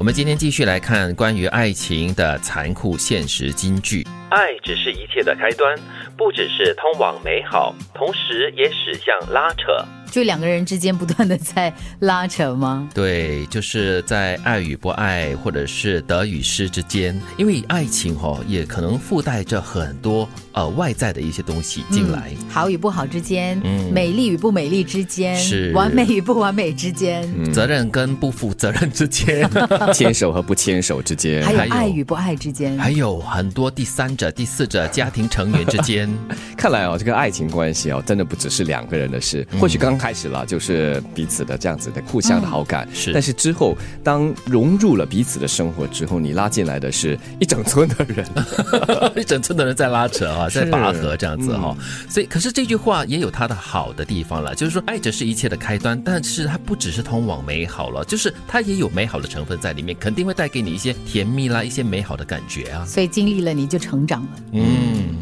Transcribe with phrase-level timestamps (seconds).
[0.00, 4.02] 我们今天继续来看关于爱情的残酷现实金句。
[4.30, 5.78] 爱只是一切的开端，
[6.16, 9.66] 不只是通往美好，同时也驶向拉扯。
[10.10, 12.88] 就两个人之间不断的在拉扯吗？
[12.92, 23.92] 对，就是在爱与不爱，或者是得与失之间，因为爱情哦，也可能附带着很多呃外在的一些东西进来，好与不好之间，嗯。
[23.92, 25.72] 美丽与不美丽之间，是。
[25.72, 29.48] 完美与不完美之间，责任跟不负责任之间，
[29.94, 36.10] 牵手和不牵手之间，还有爱与不爱之间，还有很多第三者、第四者、家庭成员之间。
[36.56, 39.99] 看来哦，这个爱情关系哦，真的不只是两个人的事，或许刚。
[40.00, 43.12] 开始了，就是彼此的这样子的互相的好感，是。
[43.12, 48.26] 但是之后，当融入了彼此的生活之后，你拉进来的是一整村的人，
[49.14, 51.76] 一整村的人在拉扯啊， 在拔河这样子哈。
[52.08, 62.86] 所以，可是这句话也有它的好的地方了，就是说，爱着是一切的开端，但是它不只是通往美好了，就是它也有美好的成分在里面，肯定会带给你一些甜蜜啦，一些美好的感觉啊。
[62.86, 64.28] 所以经历了，你就成长了。
[64.52, 65.18] 嗯，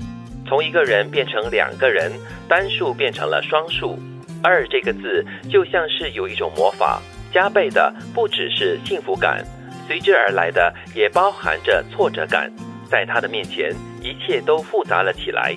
[0.47, 2.13] 从一个人变成两个人，
[2.49, 3.99] 单数变成了双数。
[4.43, 7.01] 二这个字就像是有一种魔法，
[7.33, 9.45] 加倍的不只是幸福感，
[9.87, 12.51] 随之而来的也包含着挫折感。
[12.91, 15.55] 在他的面前，一切都复杂了起来。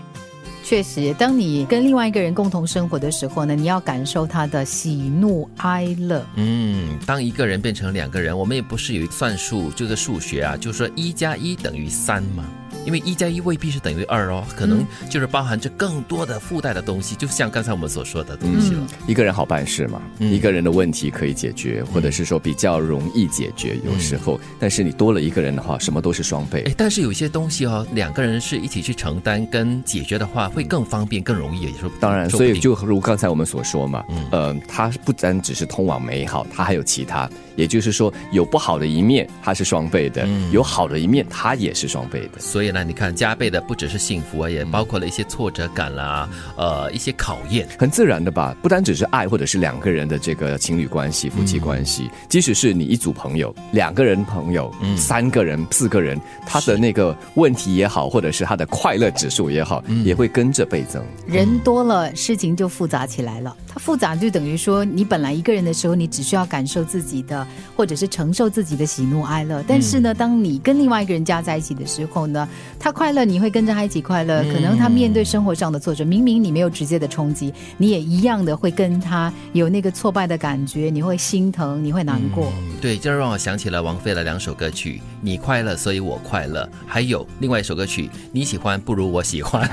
[0.64, 6.24] 确实，当你跟另外一个人共同生活的时候呢，你要感受他的喜怒哀乐。
[6.36, 12.46] 嗯，当一个人变成两个人，我们也不是有算术，就是数学啊，就是说一加一等于三吗？
[12.86, 18.88] 因为一加一未必是等于二哦，可能就是包含着更多的附带的东西，就像刚才我们所说的东西了。
[19.08, 24.40] 一个人好办事嘛，一个人的问题可以解决，或者是说比较容易解决，有时候。
[24.60, 26.64] 但是你多了一个人的话，什么都是双倍。
[26.68, 31.62] 哎，但是有些东西哦，两个人是一起去承担跟解决的话，会更方便、更容易。
[31.62, 37.30] 也说当然，所以就如刚才我们所说嘛，呃，它不单只是通往美好，它还有其他。
[37.58, 42.40] 也就是说，有不好的一面，它是双倍的；有好的一面，它也是双倍的。
[42.40, 48.56] 所以呢，你看，加倍的不只是幸福啊，也包括了一些挫折感啦，呃，一些考验，很自然的吧？
[48.62, 61.04] 不单只是爱，或者是两个人的这个情侣关系、夫妻关系，即使是你一组朋友，两个人朋友，嗯三个人、四个人，他的那个问题也好，或者是他的快乐指数也好，也会跟着倍增。
[61.28, 63.56] 人多了，事情就复杂起来了。
[63.68, 67.46] 它复杂就等于说，你本来一个人的时候，你只需要感受自己的。
[67.76, 72.48] 或者是承受自己的喜怒哀乐，但是呢，当你跟另外一个人加在一起的时候呢，
[72.80, 74.44] 他快乐，你会跟着他一起快乐。
[74.52, 82.52] 可能他面对生活上的挫折，明明你没有直接的冲击，你也一样的会跟他有那个挫败的感觉，你会心疼，你会难过。
[82.82, 89.66] 对，这让我想起了王菲的两首歌曲，《你快乐，所以我快乐》，还有另外一首歌曲，《你喜欢不如我喜欢》。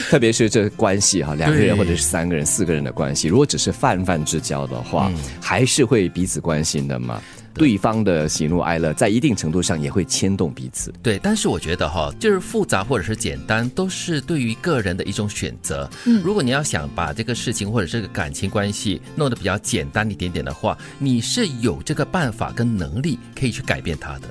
[0.08, 7.00] 特别是这关系哈， 两个人或者是三个人、四个人的关系，如果只是泛泛之交的话，还是会彼此关心的。
[7.00, 7.22] 嘛，
[7.54, 10.92] 对方的喜怒哀乐，在一定程度上也会牵动彼此。
[11.02, 15.88] 对，但是我觉得哈，就是复杂或者是简单，都是对于个人的一种选择。
[16.06, 24.28] 嗯，如果你要想把这个事情或者这个感情关系弄得比较简单一点点的话，你是有这个办法跟能力可以去改变它的。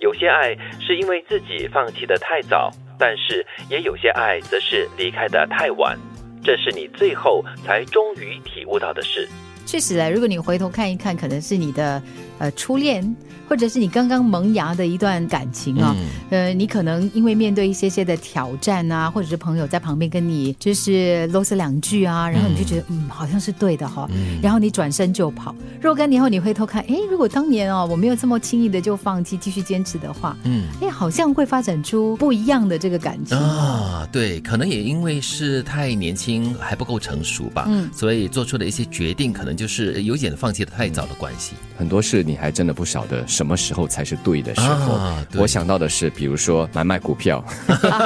[0.00, 5.98] 有些爱是因为自己放弃的太早，但是也有些爱则是离开的太晚，
[6.42, 9.28] 这是你最后才终于体悟到的事。
[9.70, 12.02] 确实啊，如果你回头看一看，可能是你的
[12.38, 13.14] 呃初恋。
[13.48, 15.92] 或者是你刚刚萌芽的一段感情啊，
[16.30, 24.08] 呃，你可能因为面对一些些的挑战啊，或者是朋友在旁边跟你就是啰嗦两句啊，然后你就觉得嗯，好像是对的哈，
[24.40, 25.52] 然后你转身就跑。
[25.80, 34.06] 若干年后你回头看，哎，如果当年哦我没有这么轻易的就放弃，继续坚持的话，嗯，哎，好像会发展出不一样的这个感情啊。
[34.12, 41.52] 对，可能也因为是太年轻还不够成熟吧，嗯，所以做出的一些决定可能就是有点放弃的太早的关系。
[41.76, 43.22] 很多事你还真的不晓得。
[43.26, 44.98] 什么时候才是对的时候？
[45.36, 47.44] 我想到的是，比如说买卖股票，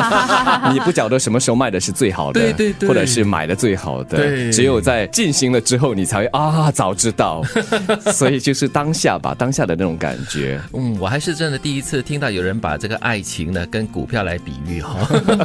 [0.74, 7.40] 你不晓得什么时候卖的是最好的，对对对，或者是买的最好的，只有在进行了之后，你才会啊，早知道。
[8.12, 10.60] 所以就是当下吧，当下的那种感觉。
[10.72, 14.98] 嗯，我还是真的第一次听到有人把这个爱情呢跟股票来比喻哈。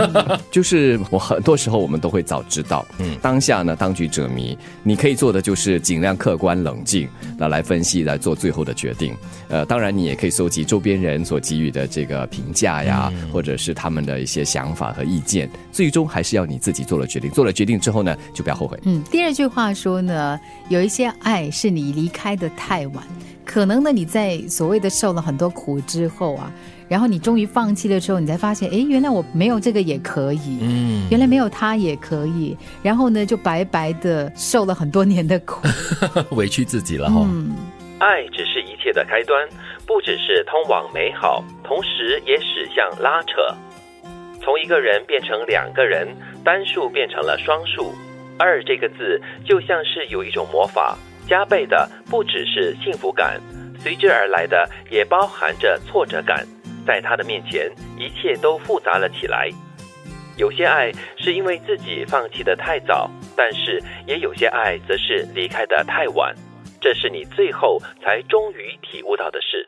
[0.49, 9.13] 就是我很多时候我们都会早知道，嗯，当下呢当局者迷，你可以做的就是尽量客观冷静，那来分析来做最后的决定。
[9.49, 9.79] 呃，当。
[9.79, 15.49] 当然，你也可以搜集周边人所给予的这个评价呀，或者是他们的一些想法和意见。
[15.71, 17.31] 最终还是要你自己做了决定。
[17.31, 18.77] 做了决定之后呢，就不要后悔。
[18.83, 20.37] 嗯，第二句话说呢，
[20.67, 23.01] 有一些爱是你离开的太晚，
[23.45, 26.51] 可能呢你在所谓的受了很多苦之后啊，
[26.89, 35.65] 然后你终于放弃的时候，你才发现，哎，原来我没有这个也可以，嗯，原来没有他也可以，然后呢就白白的受了很多年的苦，
[36.35, 37.25] 委屈自己了哈。
[37.29, 37.55] 嗯，
[37.99, 39.47] 爱只是一切的开端。
[39.85, 43.31] 不只是通往美好，同时也驶向拉扯。
[44.39, 46.07] 从一个人变成两个人，
[46.43, 47.91] 单数变成了双数。
[48.37, 50.95] 二这个字就像是有一种魔法，
[51.27, 53.41] 加倍的不只是幸福感，
[53.79, 56.45] 随之而来的也包含着挫折感。
[56.85, 59.49] 在他的面前，一切都复杂了起来。
[60.37, 66.33] 有些爱是因为自己放弃的太早，但是也有些爱则是离开的太晚。
[66.79, 69.67] 这是你最后才终于体悟到的事。